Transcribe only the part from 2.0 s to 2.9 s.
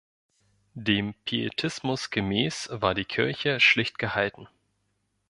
gemäß